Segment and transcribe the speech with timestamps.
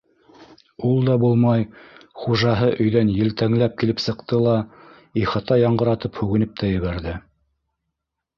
[0.91, 1.65] Ул да булмай,
[2.21, 4.57] хужаһы өйҙән елтәңләп килеп сыҡты ла,
[5.25, 7.15] ихата яңғыратып һүгенеп тә ебәрҙе.